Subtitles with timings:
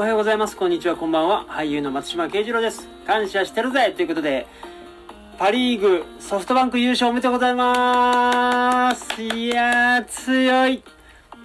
[0.00, 0.56] おはようございます。
[0.56, 1.44] こんにちは、こんばんは。
[1.46, 2.88] 俳優の松島慶次郎です。
[3.06, 4.46] 感謝してるぜということで、
[5.38, 10.82] パリーグソフトバンク優勝おめでとうございますいやー、強い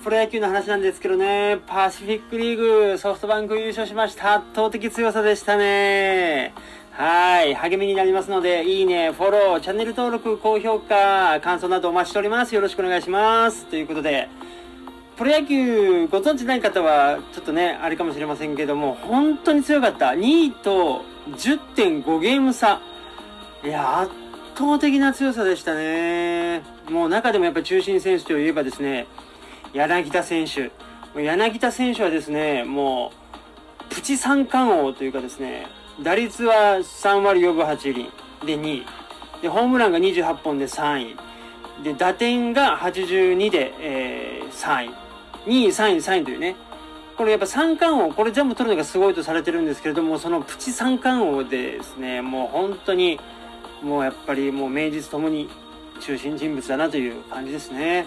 [0.06, 4.36] プロ野球の話なんですけどね、パシフィックリーグソフトバンク優勝しました。
[4.36, 6.54] 圧倒的強さでしたね。
[6.92, 7.56] はい。
[7.56, 12.56] 励みになりますので、いいね、フォロー、チャンネル登録、高評価、感想などお待ちしております。
[12.56, 13.66] よろしくお願いします。
[13.66, 14.30] ということで、
[15.18, 20.08] プロ野球ご存知ない方は、ちょっとね、あれかもしれませんけども、本当に強かった。
[20.08, 22.82] 2位と10.5ゲーム差。
[23.64, 24.12] いや、圧
[24.58, 26.64] 倒的な強さでしたね。
[26.90, 29.08] もう中でもやっぱ中心選手といえばですね、
[29.74, 30.72] 柳田選手。
[31.18, 33.14] 柳田選手はですね、も
[33.90, 35.68] う、プチ三冠王というかですね、
[36.04, 38.12] 打率は3割4分8厘
[38.46, 38.86] で2位。
[39.42, 41.16] で、ホームランが28本で3位。
[41.86, 45.05] で、打点が82で、えー、3位。
[45.46, 46.56] 2位、3位、3位というね。
[47.18, 53.20] これやっぱ三冠王、これ全部取るのがすごいとされてるんですけれども、そのプチ三冠王でですね、もう本当に、
[53.82, 55.50] もうやっぱりもう名実ともに
[56.02, 58.06] 中心人物だなという感じですね。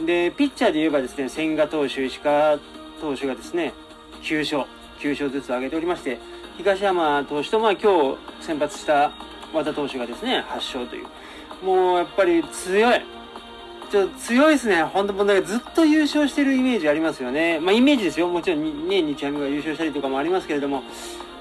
[0.00, 2.58] で、ピッチャーで言えばですね、千賀投手、石川
[3.00, 3.74] 投手がですね、
[4.22, 4.64] 9勝、
[5.00, 6.18] 9勝ずつ挙げておりまして、
[6.56, 9.12] 東山投手と、まあ今日先発した
[9.52, 11.06] 和田投手がですね、8勝という。
[11.62, 13.19] もうやっぱり強い。
[13.90, 14.84] ちょっと強いですね。
[14.84, 17.58] 本当もうずっと優勝してるイメージありますよね。
[17.58, 18.28] まあイメージですよ。
[18.28, 20.84] もちろんね、日ハムが優勝したりとかもありますけれども、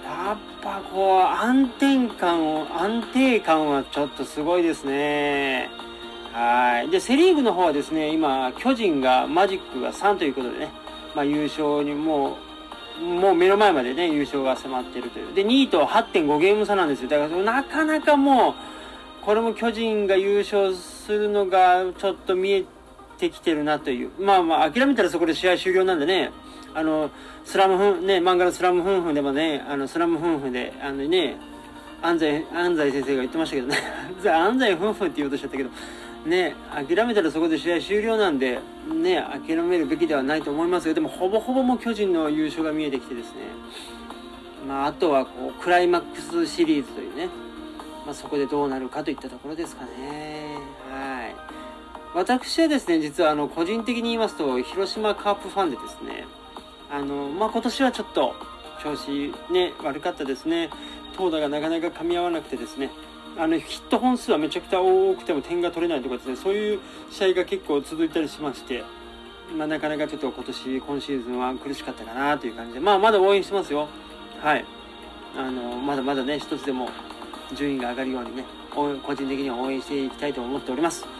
[0.03, 5.69] やっぱこう、安定感を、安定感はちょっとすごいですね。
[6.33, 6.89] はい。
[6.89, 10.71] で、セリーグの方はですね、今、巨人が、マジックが3ということでね、
[11.13, 12.39] まあ優勝にも
[12.99, 15.35] う、もう目の前までね、優勝が迫っているという。
[15.35, 17.09] で、2位と8.5ゲーム差なんですよ。
[17.09, 18.55] だからなかなかも
[19.21, 22.63] う、これも巨人が優勝すするのがちょっと見え
[23.17, 24.11] てきてるなという。
[24.19, 26.29] まあまあ、諦めたらそこで試合終了なんでね、
[26.75, 27.09] あの、
[27.45, 31.35] スラムフン、ね、漫画のスラムフンフンでもね、あの、スラムフンフンで、あのね、
[32.03, 33.77] 安西、安西先生が言ってましたけどね、
[34.29, 35.69] 安西フンフンって言おうとしちゃったけど、
[36.27, 38.59] ね、諦めたらそこで試合終了なんで、
[38.93, 40.93] ね、諦めるべきではないと思いますよ。
[40.93, 43.41] でも、ほぼほぼもう巨人の優勝が見えてきてですね、
[44.67, 47.29] まあ、あとは、こう、クライマックスシリーズというね、
[48.05, 50.57] まあ、そこでどうなるかといったところですかね。
[50.91, 51.08] はい。
[52.15, 56.25] 私はですね、実はあの、個人的に言いますと、広島カープファンでですね、
[56.89, 58.33] あの、まあ、今年はちょっと、
[58.81, 60.69] 調子ね、悪かったですね。
[61.15, 62.89] 投打がなかなか噛み合わなくてですね、
[63.37, 66.79] あの、ヒット本数はめちゃくちゃ多くても点が取れないとかですね、そういう
[67.11, 68.83] 試合が結構続いたりしまして、
[69.55, 73.87] まあ、なかなかちょっと今年、今シーズンは苦しかったかなという感じで、まあ、まだ応援してますよ。
[74.41, 74.65] はい。
[75.37, 76.89] あの、まだまだね、一つでも
[77.53, 81.18] 順位が上がるようにね、個人的には応援していきたいと思っております。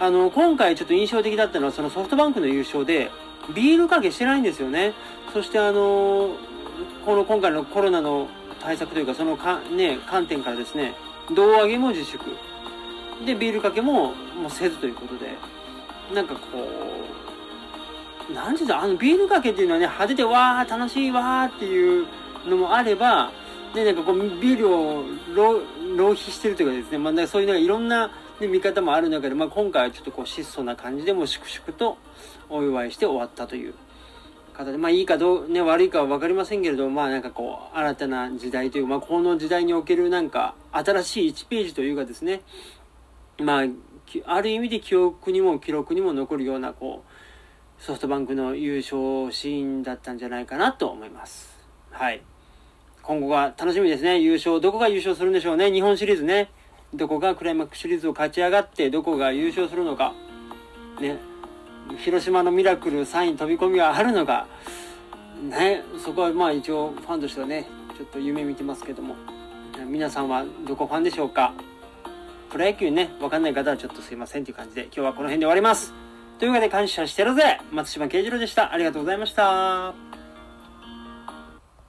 [0.00, 3.10] あの、今回ちょっと印象的だったのは、そのソフトバンクの優勝で、
[3.54, 4.94] ビールかけしてないんですよね。
[5.32, 6.30] そしてあの、
[7.04, 8.28] この今回のコロナの
[8.60, 10.94] 対策というか、そのか、ね、観点からですね、
[11.34, 12.24] 胴上げも自粛。
[13.24, 15.36] で、ビールかけも、もうせずということで、
[16.12, 16.40] なんかこ
[18.30, 22.06] う、なんていうの、あのビールかけっていうのはね、派手でわー、楽しいわーっていう
[22.46, 23.30] のもあれば、
[23.74, 25.04] で、なんかこう、ビールを
[25.96, 31.98] 浪費してるというかですね、まあ、そういうなんかいろんな、ね、見方もある中で、まあ、今回はちょっとこう質素な感じでも粛々と
[32.48, 33.74] お祝いして終わったという
[34.54, 42.42] 方で、まあいいかどう、ね、悪いかは分かりませんけれど、まあなんかこう、新たな時代という、まあこの時代におけるなんか、新しい1ページというかですね、
[43.38, 43.64] まあ、
[44.26, 51.58] ある意味で記憶にも記録にも残るような、こう、ソフトバンクの優勝シーンだったんじゃないかなと思います。
[51.90, 52.22] はい。
[53.02, 54.20] 今後が楽しみですね。
[54.20, 55.70] 優勝、どこが優勝するんでしょうね。
[55.70, 56.50] 日本シリーズね。
[56.94, 60.14] どこがクライマックスシリーズを勝ち上がって、どこが優勝するのか。
[61.00, 61.18] ね。
[61.98, 64.46] 広島のミラクル3位飛び込みはあるのか。
[65.42, 65.82] ね。
[66.02, 67.68] そこはまあ一応ファンとしてはね、
[67.98, 69.16] ちょっと夢見てますけども。
[69.88, 71.52] 皆さんはどこファンでしょうか
[72.50, 75.92] プロ野球ね、わかんない方はちょっとすいませんという感じで、今日はこの辺で終わります。
[76.38, 78.72] というわけで感謝してるぜ松島慶次郎でした。
[78.72, 80.23] ありがとうございました。